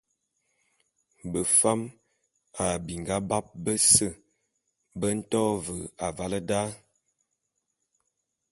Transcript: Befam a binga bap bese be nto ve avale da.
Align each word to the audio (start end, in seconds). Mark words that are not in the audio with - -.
Befam 1.31 1.81
a 2.63 2.65
binga 2.85 3.17
bap 3.29 3.45
bese 3.63 4.07
be 4.99 5.07
nto 5.17 5.41
ve 5.63 5.75
avale 6.07 6.39
da. 6.49 6.61